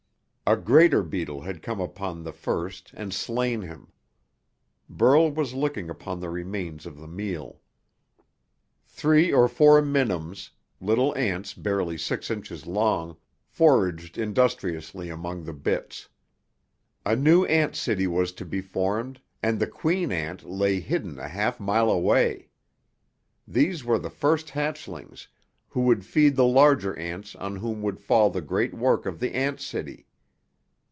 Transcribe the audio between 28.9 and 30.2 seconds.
of the ant city.